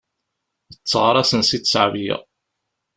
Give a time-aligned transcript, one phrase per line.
[0.73, 2.17] Tteɣraṣen si ttɛebga.